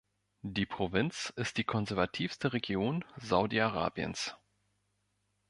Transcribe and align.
Die 0.41 0.65
Provinz 0.65 1.31
ist 1.35 1.57
die 1.59 1.63
konservativste 1.63 2.53
Region 2.53 3.05
Saudi-Arabiens. 3.17 4.35